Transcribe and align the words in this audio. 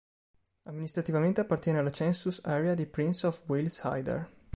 Amministrativamente 0.63 1.41
appartiene 1.41 1.77
alla 1.77 1.91
Census 1.91 2.41
Area 2.45 2.73
di 2.73 2.87
Prince 2.87 3.27
of 3.27 3.43
Wales-Hyder. 3.45 4.29